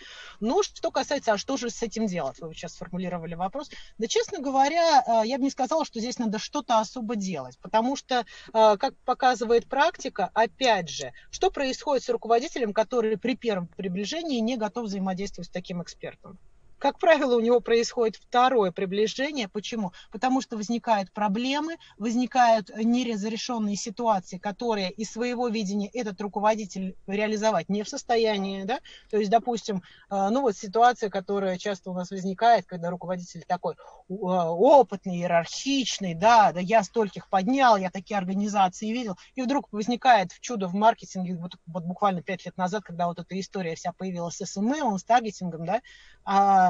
Ну, 0.41 0.63
что 0.63 0.91
касается, 0.91 1.35
а 1.35 1.39
что 1.39 1.59
же 1.59 1.69
с 1.69 1.83
этим 1.83 2.07
делать, 2.07 2.41
вы 2.41 2.55
сейчас 2.55 2.73
сформулировали 2.73 3.35
вопрос, 3.35 3.71
да, 3.99 4.07
честно 4.07 4.39
говоря, 4.39 5.05
э, 5.07 5.27
я 5.27 5.37
бы 5.37 5.45
не 5.45 5.51
сказала, 5.51 5.85
что 5.85 6.01
здесь 6.01 6.19
надо 6.19 6.39
что-то 6.39 6.79
особо 6.79 7.15
делать, 7.15 7.59
потому 7.61 7.95
что, 7.95 8.25
э, 8.55 8.77
как 8.79 8.97
показывает 9.05 9.69
практика, 9.69 10.31
опять 10.33 10.89
же, 10.89 11.13
что 11.31 11.51
происходит 11.59 12.05
с 12.05 12.09
руководителем, 12.09 12.73
который 12.73 13.19
при 13.19 13.35
первом 13.35 13.67
приближении 13.67 14.39
не 14.39 14.57
готов 14.57 14.85
взаимодействовать 14.85 15.49
с 15.49 15.51
таким 15.51 15.83
экспертом? 15.83 16.39
Как 16.79 16.99
правило, 16.99 17.37
у 17.37 17.41
него 17.41 17.61
происходит 17.61 18.17
второе 18.17 18.71
приближение. 18.71 19.49
Почему? 19.49 19.93
Потому 20.13 20.41
что 20.41 20.57
возникают 20.57 21.13
проблемы, 21.13 21.77
возникают 21.99 22.71
неразрешенные 22.77 23.77
ситуации, 23.77 24.39
которые 24.39 24.91
из 24.93 25.11
своего 25.11 25.49
видения 25.49 25.89
этот 25.89 26.21
руководитель 26.21 26.97
реализовать 27.07 27.69
не 27.69 27.83
в 27.83 27.89
состоянии. 27.89 28.63
Да? 28.63 28.79
То 29.11 29.19
есть, 29.19 29.31
допустим, 29.31 29.83
э, 30.11 30.29
ну 30.31 30.43
вот 30.43 30.57
ситуация, 30.57 31.11
которая 31.11 31.59
часто 31.59 31.91
у 31.91 31.95
нас 31.95 32.11
возникает, 32.11 32.67
когда 32.67 32.91
руководитель 32.91 33.45
такой 33.47 33.75
э, 33.75 33.79
опытный, 34.09 35.19
иерархичный, 35.19 36.15
да, 36.15 36.53
да 36.53 36.61
я 36.61 36.83
стольких 36.83 37.29
поднял, 37.29 37.77
я 37.77 37.91
такие 37.91 38.17
организации 38.17 38.93
видел, 38.93 39.17
и 39.35 39.43
вдруг 39.43 39.69
возникает 39.73 40.31
чудо 40.41 40.69
в 40.69 40.75
маркетинге, 40.75 41.37
вот, 41.37 41.53
вот 41.67 41.85
буквально 41.85 42.23
пять 42.23 42.45
лет 42.47 42.57
назад, 42.57 42.85
когда 42.85 43.09
вот 43.09 43.19
эта 43.19 43.39
история 43.39 43.75
вся 43.75 43.93
появилась 43.93 44.37
с 44.37 44.47
SMM, 44.47 44.99
с 44.99 45.05
таргетингом, 45.05 45.67
да, 45.67 45.81
а 46.25 46.68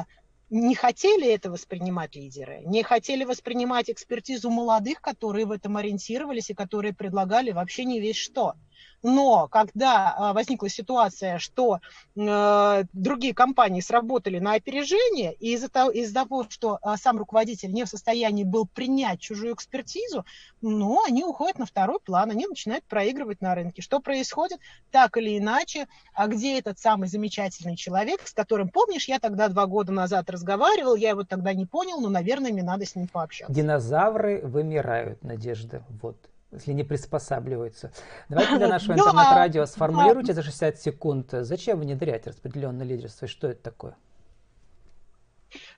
не 0.51 0.75
хотели 0.75 1.29
это 1.29 1.51
воспринимать 1.51 2.17
лидеры, 2.17 2.63
не 2.65 2.83
хотели 2.83 3.25
воспринимать 3.25 3.91
экспертизу 3.91 4.51
молодых, 4.51 5.01
которые 5.01 5.47
в 5.47 5.51
этом 5.51 5.77
ориентировались 5.77 6.51
и 6.51 6.55
которые 6.55 6.95
предлагали 6.95 7.51
вообще 7.51 7.85
невесть 7.85 8.17
что. 8.17 8.55
Но 9.03 9.49
когда 9.49 10.15
а, 10.17 10.33
возникла 10.33 10.69
ситуация, 10.69 11.39
что 11.39 11.79
э, 12.17 12.85
другие 12.93 13.33
компании 13.33 13.81
сработали 13.81 14.39
на 14.39 14.55
опережение, 14.55 15.35
и 15.35 15.55
из-за 15.55 15.69
того, 15.69 15.91
из 15.91 16.13
того, 16.13 16.47
что 16.49 16.79
а, 16.83 16.97
сам 16.97 17.19
руководитель 17.19 17.73
не 17.73 17.85
в 17.85 17.89
состоянии 17.89 18.45
был 18.45 18.67
принять 18.67 19.21
чужую 19.21 19.55
экспертизу, 19.55 20.25
ну, 20.61 21.01
они 21.07 21.25
уходят 21.25 21.59
на 21.59 21.67
второй 21.67 22.01
план, 22.01 22.31
они 22.31 22.47
начинают 22.47 22.85
проигрывать 22.85 23.41
на 23.41 23.55
рынке. 23.55 23.83
Что 23.83 24.01
происходит? 24.01 24.59
Так 24.91 25.17
или 25.17 25.39
иначе, 25.39 25.87
а 26.13 26.27
где 26.27 26.59
этот 26.59 26.79
самый 26.79 27.09
замечательный 27.09 27.77
человек, 27.77 28.27
с 28.27 28.33
которым, 28.33 28.69
помнишь, 28.69 29.07
я 29.07 29.21
тогда 29.21 29.49
два 29.49 29.67
года 29.67 29.93
назад 29.93 30.29
разговаривал, 30.31 30.97
я 30.97 31.11
его 31.11 31.23
тогда 31.23 31.55
не 31.55 31.67
понял, 31.67 32.01
но, 32.01 32.09
наверное, 32.09 32.53
мне 32.53 32.63
надо 32.63 32.85
с 32.85 32.97
ним 32.97 33.07
пообщаться. 33.07 33.55
Динозавры 33.55 34.41
вымирают, 34.45 35.23
Надежда, 35.23 35.83
вот 36.03 36.17
если 36.53 36.73
не 36.73 36.85
приспосабливаются. 36.85 37.93
Давайте 38.29 38.57
для 38.57 38.69
нашего 38.69 38.95
интернет-радио 38.95 39.67
сформулируйте 39.67 40.33
за 40.33 40.43
60 40.43 40.79
секунд, 40.79 41.29
зачем 41.31 41.81
внедрять 41.81 42.27
распределенное 42.27 42.87
лидерство 42.87 43.27
и 43.27 43.29
что 43.29 43.49
это 43.49 43.63
такое? 43.63 43.97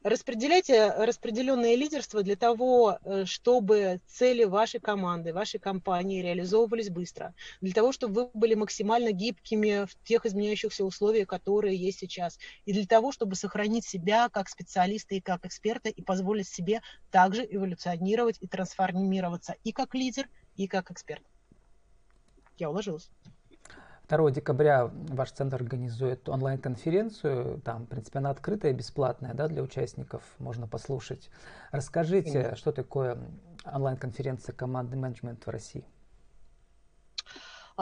Распределяйте 0.03 0.91
распределенное 0.91 1.75
лидерство 1.77 2.23
для 2.23 2.35
того, 2.35 2.99
э, 3.05 3.25
чтобы 3.25 4.01
цели 4.07 4.45
вашей 4.45 4.81
команды, 4.81 5.33
вашей 5.33 5.61
компании 5.61 6.23
реализовывались 6.23 6.91
быстро, 6.91 7.35
для 7.61 7.73
того, 7.73 7.93
чтобы 7.93 8.15
вы 8.15 8.31
были 8.35 8.55
максимально 8.55 9.13
гибкими 9.13 9.87
в 9.87 9.95
тех 10.05 10.27
изменяющихся 10.27 10.85
условиях, 10.85 11.29
которые 11.29 11.77
есть 11.77 12.01
сейчас, 12.01 12.39
и 12.65 12.73
для 12.73 12.87
того, 12.87 13.13
чтобы 13.13 13.37
сохранить 13.37 13.85
себя 13.85 14.29
как 14.29 14.49
специалиста 14.49 15.15
и 15.15 15.21
как 15.21 15.47
эксперта 15.47 15.89
и 15.89 16.03
позволить 16.03 16.49
себе 16.49 16.81
также 17.11 17.47
эволюционировать 17.49 18.39
и 18.41 18.49
трансформироваться 18.49 19.55
и 19.63 19.73
как 19.73 19.95
лидер, 19.95 20.29
и 20.57 20.67
как 20.67 20.91
эксперт. 20.91 21.23
Я 22.59 22.71
уложилась. 22.71 23.11
2 24.09 24.31
декабря 24.33 24.91
ваш 24.93 25.31
центр 25.31 25.57
организует 25.57 26.29
онлайн-конференцию. 26.29 27.61
Там, 27.61 27.85
в 27.85 27.89
принципе, 27.89 28.19
она 28.19 28.31
открытая, 28.31 28.73
бесплатная 28.73 29.35
да, 29.35 29.47
для 29.47 29.63
участников, 29.63 30.23
можно 30.39 30.67
послушать. 30.67 31.31
Расскажите, 31.71 32.41
mm 32.41 32.57
что 32.57 32.73
такое 32.73 33.19
онлайн-конференция 33.65 34.53
команды 34.53 34.97
менеджмент 34.97 35.47
в 35.47 35.51
России? 35.51 35.85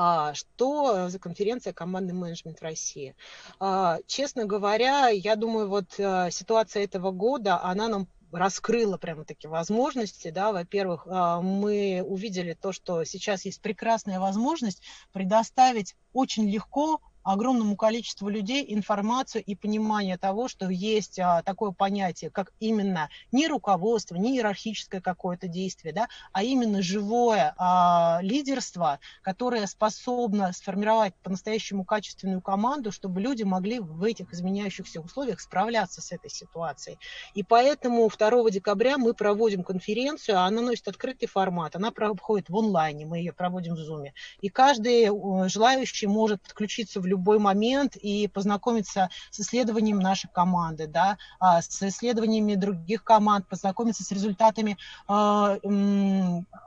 А, 0.00 0.32
что 0.32 1.08
за 1.08 1.18
конференция 1.18 1.72
командный 1.72 2.14
менеджмент 2.14 2.60
в 2.60 2.62
России. 2.62 3.16
А, 3.58 3.98
честно 4.06 4.44
говоря, 4.44 5.08
я 5.08 5.34
думаю, 5.34 5.68
вот 5.68 5.98
а, 5.98 6.30
ситуация 6.30 6.84
этого 6.84 7.10
года, 7.10 7.60
она 7.60 7.88
нам 7.88 8.06
раскрыла 8.32 8.99
прямо 8.99 9.25
такие 9.25 9.50
возможности, 9.50 10.30
да, 10.30 10.52
во-первых, 10.52 11.06
а, 11.08 11.40
мы 11.40 12.02
увидели 12.04 12.54
то, 12.54 12.73
что 12.73 13.04
сейчас 13.04 13.44
есть 13.44 13.61
прекрасная 13.61 14.20
возможность 14.20 14.82
предоставить 15.12 15.94
очень 16.12 16.49
легко 16.49 17.00
огромному 17.32 17.76
количеству 17.76 18.28
людей 18.28 18.64
информацию 18.68 19.44
и 19.44 19.54
понимание 19.54 20.16
того, 20.16 20.49
что 20.49 20.70
есть 20.70 21.18
а, 21.18 21.42
такое 21.42 21.73
понятие, 21.73 22.30
как 22.30 22.52
именно 22.58 23.11
не 23.32 23.47
руководство, 23.49 24.16
не 24.16 24.37
иерархическое 24.37 25.02
какое-то 25.02 25.47
действие, 25.47 25.92
да, 25.92 26.08
а 26.32 26.42
именно 26.42 26.80
живое 26.80 27.54
а, 27.58 28.20
лидерство, 28.23 28.99
которое 29.23 29.66
способно 29.66 30.52
сформировать 30.54 31.14
по-настоящему 31.23 31.85
качественную 31.85 32.40
команду, 32.40 32.92
чтобы 32.92 33.20
люди 33.20 33.42
могли 33.42 33.78
в 33.78 34.02
этих 34.04 34.32
изменяющихся 34.32 35.00
условиях 35.00 35.40
справляться 35.40 36.00
с 36.00 36.12
этой 36.12 36.30
ситуацией. 36.30 36.99
И 37.35 37.42
поэтому 37.42 38.08
2 38.08 38.50
декабря 38.50 38.97
мы 38.97 39.12
проводим 39.12 39.64
конференцию, 39.64 40.40
она 40.40 40.62
носит 40.62 40.88
открытый 40.88 41.28
формат, 41.28 41.76
она 41.76 41.90
проходит 41.90 42.49
в 42.49 42.56
онлайне, 42.56 43.04
мы 43.04 43.18
ее 43.18 43.35
проводим 43.35 43.75
в 43.75 43.78
Zoom. 43.78 44.12
И 44.40 44.49
каждый 44.49 45.04
э, 45.04 45.49
желающий 45.49 46.06
может 46.06 46.40
подключиться 46.40 47.00
в 47.00 47.06
любой 47.06 47.17
момент 47.38 47.96
и 47.96 48.28
познакомиться 48.28 49.10
с 49.30 49.40
исследованием 49.40 49.98
нашей 49.98 50.30
команды, 50.30 50.87
да, 50.87 51.18
а, 51.38 51.62
с 51.62 51.82
исследованиями 51.82 52.54
других 52.54 53.04
команд, 53.04 53.46
познакомиться 53.48 54.04
с 54.04 54.10
результатами 54.10 54.76
а, 55.06 55.58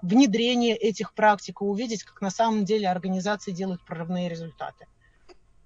внедрения 0.02 0.76
этих 0.76 1.14
практик 1.14 1.62
и 1.62 1.64
увидеть, 1.64 2.04
как 2.04 2.22
на 2.22 2.30
самом 2.30 2.66
деле 2.66 2.90
организации 2.90 3.52
делают 3.52 3.84
прорывные 3.86 4.30
результаты. 4.30 4.88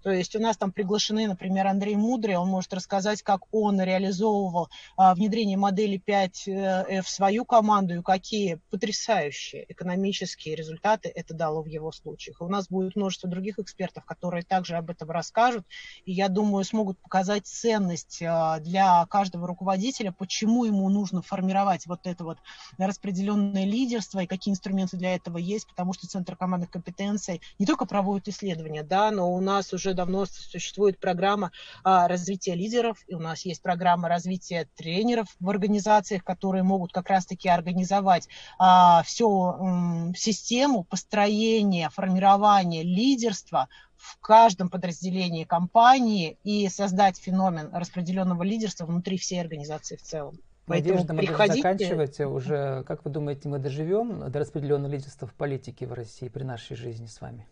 То 0.06 0.12
есть 0.12 0.36
у 0.36 0.40
нас 0.40 0.56
там 0.56 0.72
приглашены, 0.72 1.28
например, 1.28 1.66
Андрей 1.66 1.96
Мудрый, 1.96 2.36
он 2.36 2.48
может 2.48 2.72
рассказать, 2.76 3.24
как 3.24 3.42
он 3.52 3.82
реализовывал 3.82 4.70
а, 4.98 5.16
внедрение 5.16 5.58
модели 5.58 6.00
5F 6.00 6.46
э, 6.46 7.02
в 7.02 7.10
свою 7.10 7.44
команду 7.44 7.96
и 7.96 8.04
какие 8.04 8.60
потрясающие 8.70 9.66
экономические 9.68 10.56
результаты 10.56 11.10
это 11.10 11.34
дало 11.34 11.64
в 11.64 11.66
его 11.66 11.92
случаях. 11.92 12.40
У 12.42 12.48
нас 12.48 12.68
будет 12.68 12.96
множество 12.96 13.28
других 13.28 13.58
экспертов, 13.58 14.06
которые 14.06 14.44
также 14.44 14.76
об 14.76 14.92
этом 14.92 15.10
расскажут, 15.10 15.66
и 16.06 16.12
я 16.12 16.30
думаю, 16.30 16.66
смогут 16.66 17.00
показать 17.00 17.48
ценность 17.48 18.22
а, 18.22 18.60
для 18.60 19.08
каждого 19.08 19.48
руководителя, 19.48 20.12
почему 20.12 20.66
ему 20.66 20.88
нужно 20.90 21.24
формировать 21.24 21.88
вот 21.88 22.02
это 22.04 22.24
вот 22.24 22.38
распределенное 22.78 23.66
лидерство 23.66 24.20
и 24.20 24.28
какие 24.28 24.52
инструменты 24.52 24.98
для 24.98 25.16
этого 25.16 25.40
есть, 25.40 25.68
потому 25.68 25.94
что 25.94 26.08
Центр 26.08 26.36
командных 26.36 26.70
компетенций 26.70 27.42
не 27.58 27.66
только 27.66 27.88
проводит 27.88 28.28
исследования, 28.28 28.84
да, 28.84 29.10
но 29.10 29.34
у 29.34 29.42
нас 29.42 29.74
уже 29.74 29.95
давно 29.96 30.26
существует 30.26 31.00
программа 31.00 31.52
а, 31.84 32.08
развития 32.08 32.56
лидеров, 32.56 32.98
и 33.08 33.16
у 33.16 33.20
нас 33.20 33.46
есть 33.46 33.62
программа 33.62 34.10
развития 34.10 34.68
тренеров 34.76 35.28
в 35.40 35.50
организациях, 35.50 36.24
которые 36.24 36.64
могут 36.64 36.92
как 36.92 37.10
раз-таки 37.10 37.50
организовать 37.50 38.28
а, 38.60 39.04
всю 39.04 40.14
систему 40.16 40.84
построения, 40.84 41.90
формирования 41.90 42.84
лидерства 42.84 43.68
в 43.98 44.20
каждом 44.20 44.70
подразделении 44.70 45.44
компании 45.46 46.38
и 46.44 46.68
создать 46.70 47.18
феномен 47.18 47.70
распределенного 47.74 48.44
лидерства 48.44 48.86
внутри 48.86 49.18
всей 49.18 49.42
организации 49.42 49.96
в 49.96 50.02
целом. 50.02 50.38
Надежда, 50.68 51.14
мы 51.14 51.20
приходите... 51.20 51.62
заканчивать 51.62 52.20
уже. 52.22 52.84
Как 52.88 53.06
вы 53.06 53.12
думаете, 53.12 53.48
мы 53.50 53.60
доживем 53.60 54.32
до 54.32 54.40
распределенного 54.40 54.92
лидерства 54.92 55.28
в 55.28 55.34
политике 55.34 55.86
в 55.86 55.94
России 55.94 56.28
при 56.28 56.44
нашей 56.44 56.76
жизни 56.76 57.06
с 57.06 57.22
вами? 57.22 57.46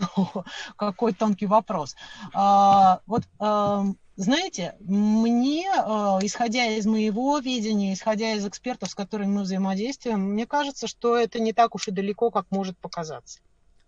Какой 0.76 1.12
тонкий 1.12 1.46
вопрос. 1.46 1.96
А, 2.32 3.00
вот 3.06 3.22
знаете, 4.20 4.74
мне, 4.80 5.64
э, 5.64 6.18
исходя 6.20 6.66
из 6.66 6.84
моего 6.84 7.38
видения, 7.38 7.94
исходя 7.94 8.34
из 8.34 8.46
экспертов, 8.46 8.90
с 8.90 8.94
которыми 8.94 9.36
мы 9.36 9.42
взаимодействуем, 9.42 10.20
мне 10.32 10.46
кажется, 10.46 10.88
что 10.88 11.16
это 11.16 11.40
не 11.40 11.54
так 11.54 11.74
уж 11.74 11.88
и 11.88 11.90
далеко, 11.90 12.30
как 12.30 12.44
может 12.50 12.76
показаться. 12.76 13.40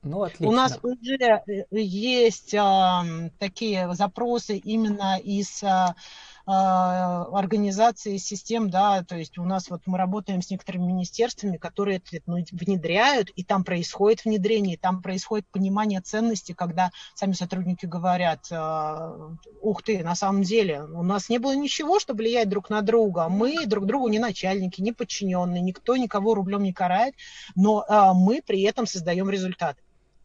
Ну, 0.02 0.22
отлично. 0.22 0.48
У 0.48 0.52
нас 0.52 0.78
уже 0.82 1.16
э, 1.16 1.66
есть 1.70 2.54
э, 2.54 3.30
такие 3.38 3.94
запросы 3.94 4.56
именно 4.56 5.18
из 5.18 5.62
а, 5.62 5.94
организации 6.44 8.16
систем, 8.16 8.70
да, 8.70 9.04
то 9.04 9.16
есть 9.16 9.38
у 9.38 9.44
нас 9.44 9.70
вот 9.70 9.82
мы 9.86 9.98
работаем 9.98 10.42
с 10.42 10.50
некоторыми 10.50 10.86
министерствами, 10.86 11.56
которые 11.56 12.02
ну, 12.26 12.44
внедряют, 12.52 13.30
и 13.36 13.44
там 13.44 13.64
происходит 13.64 14.24
внедрение, 14.24 14.76
там 14.76 15.02
происходит 15.02 15.46
понимание 15.48 16.00
ценности, 16.00 16.52
когда 16.52 16.90
сами 17.14 17.32
сотрудники 17.32 17.86
говорят, 17.86 18.46
а, 18.50 19.30
ух 19.60 19.82
ты, 19.82 20.02
на 20.02 20.14
самом 20.14 20.42
деле 20.42 20.82
у 20.82 21.02
нас 21.02 21.28
не 21.28 21.38
было 21.38 21.54
ничего, 21.54 22.00
чтобы 22.00 22.18
влиять 22.18 22.48
друг 22.48 22.70
на 22.70 22.82
друга, 22.82 23.28
мы 23.28 23.66
друг 23.66 23.86
другу 23.86 24.08
не 24.08 24.18
начальники, 24.18 24.80
не 24.80 24.92
подчиненные, 24.92 25.62
никто 25.62 25.96
никого 25.96 26.34
рублем 26.34 26.62
не 26.62 26.72
карает, 26.72 27.14
но 27.54 27.84
а, 27.88 28.14
мы 28.14 28.42
при 28.44 28.62
этом 28.62 28.86
создаем 28.86 29.30
результат 29.30 29.76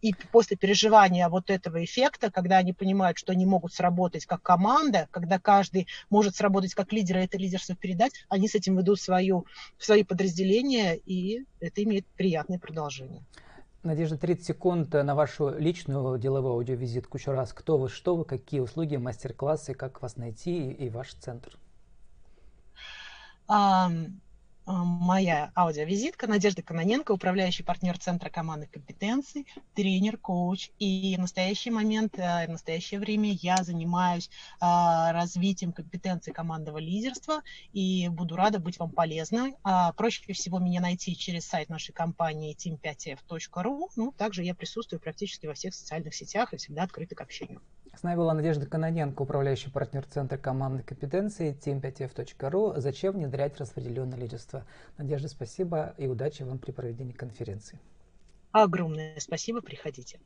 и 0.01 0.13
после 0.31 0.57
переживания 0.57 1.27
вот 1.29 1.49
этого 1.49 1.83
эффекта, 1.83 2.31
когда 2.31 2.57
они 2.57 2.73
понимают, 2.73 3.17
что 3.17 3.31
они 3.31 3.45
могут 3.45 3.73
сработать 3.73 4.25
как 4.25 4.41
команда, 4.41 5.07
когда 5.11 5.39
каждый 5.39 5.87
может 6.09 6.35
сработать 6.35 6.73
как 6.73 6.93
лидер, 6.93 7.17
и 7.17 7.25
это 7.25 7.37
лидерство 7.37 7.75
передать, 7.75 8.13
они 8.29 8.47
с 8.47 8.55
этим 8.55 8.77
ведут 8.77 8.99
свою, 8.99 9.45
свои 9.77 10.03
подразделения, 10.03 10.95
и 10.95 11.45
это 11.59 11.83
имеет 11.83 12.05
приятное 12.15 12.59
продолжение. 12.59 13.23
Надежда, 13.83 14.17
30 14.17 14.45
секунд 14.45 14.93
на 14.93 15.15
вашу 15.15 15.57
личную 15.57 16.17
деловую 16.17 16.53
аудиовизитку 16.53 17.17
еще 17.17 17.31
раз. 17.31 17.53
Кто 17.53 17.77
вы, 17.77 17.89
что 17.89 18.15
вы, 18.15 18.25
какие 18.25 18.59
услуги, 18.59 18.97
мастер-классы, 18.97 19.73
как 19.73 20.01
вас 20.01 20.17
найти 20.17 20.71
и 20.71 20.89
ваш 20.89 21.13
центр? 21.13 21.57
Um, 23.49 23.53
а, 23.55 23.91
моя 24.67 25.51
аудиовизитка 25.55 26.27
Надежда 26.27 26.61
Каноненко, 26.61 27.11
управляющий 27.13 27.63
партнер 27.63 27.97
Центра 27.97 28.29
командных 28.29 28.69
компетенций, 28.69 29.47
тренер, 29.73 30.17
коуч. 30.17 30.69
И 30.77 31.15
в 31.17 31.21
настоящий 31.21 31.71
момент, 31.71 32.19
э, 32.19 32.45
в 32.47 32.49
настоящее 32.49 32.99
время 32.99 33.31
я 33.41 33.63
занимаюсь 33.63 34.29
а, 34.59 35.13
развитием 35.13 35.71
компетенций 35.71 36.33
командного 36.33 36.77
лидерства 36.77 37.41
и 37.71 38.09
буду 38.09 38.35
рада 38.35 38.59
быть 38.59 38.77
вам 38.77 38.91
полезной. 38.91 39.55
А, 39.63 39.93
проще 39.93 40.33
всего 40.33 40.59
меня 40.59 40.81
найти 40.81 41.15
через 41.15 41.45
сайт 41.45 41.69
нашей 41.69 41.93
компании 41.93 42.55
team5f.ru. 42.55 43.89
Ну, 43.95 44.11
также 44.17 44.43
я 44.43 44.53
присутствую 44.53 44.99
практически 44.99 45.47
во 45.47 45.53
всех 45.53 45.73
социальных 45.73 46.13
сетях 46.13 46.53
и 46.53 46.57
всегда 46.57 46.83
открыта 46.83 47.15
к 47.15 47.21
общению. 47.21 47.61
С 47.97 48.03
нами 48.03 48.15
была 48.15 48.35
Надежда 48.35 48.67
Каноненко, 48.67 49.23
управляющий 49.23 49.71
партнер 49.71 50.05
Центра 50.05 50.37
командной 50.37 50.83
компетенции 50.83 51.57
team5f.ru. 51.59 52.79
Зачем 52.79 53.15
внедрять 53.15 53.57
распределенное 53.57 54.19
лидерство? 54.19 54.67
Надежда, 54.99 55.27
спасибо 55.29 55.95
и 55.97 56.05
удачи 56.05 56.43
вам 56.43 56.59
при 56.59 56.69
проведении 56.69 57.13
конференции. 57.13 57.79
Огромное 58.51 59.19
спасибо, 59.19 59.61
приходите. 59.61 60.19